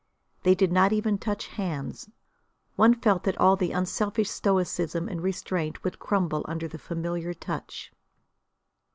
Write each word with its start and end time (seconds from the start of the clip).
They 0.41 0.55
did 0.55 0.71
not 0.71 0.91
even 0.91 1.19
touch 1.19 1.45
hands. 1.45 2.09
One 2.75 2.95
felt 2.95 3.21
that 3.25 3.37
all 3.37 3.55
the 3.55 3.71
unselfish 3.71 4.31
stoicism 4.31 5.07
and 5.07 5.21
restraint 5.21 5.83
would 5.83 5.99
crumble 5.99 6.43
under 6.47 6.67
the 6.67 6.79
familiar 6.79 7.35
touch. 7.35 7.93